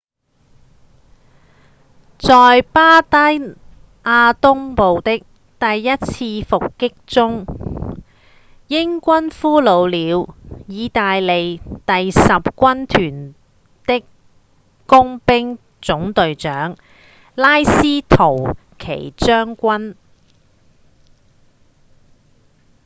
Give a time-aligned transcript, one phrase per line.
[2.17, 3.15] 在巴第
[4.03, 5.17] 亞東部的
[5.77, 7.45] 一次伏擊中
[8.65, 10.35] 英軍俘虜了
[10.67, 13.35] 義大利第十軍團
[13.85, 14.03] 的
[14.87, 16.75] 工兵總隊長
[17.35, 19.93] 拉斯圖奇將軍